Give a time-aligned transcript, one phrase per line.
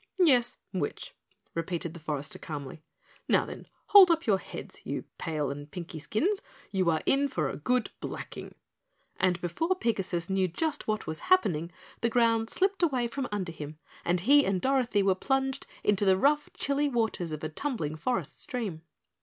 [0.17, 1.13] "Yes, witch,"
[1.53, 2.81] repeated the forester calmly.
[3.29, 7.27] "Now, then, hold up your heads, you pale and pinky skins, for you are in
[7.27, 8.55] for a good blacking."
[9.17, 13.77] And before Pigasus knew just what WAS happening the ground slipped away from under him
[14.03, 18.41] and he and Dorothy were plunged into the rough chilly waters of a tumbling forest
[18.41, 18.81] stream.